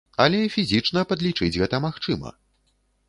[0.23, 2.29] Але фізічна падлічыць гэта магчыма.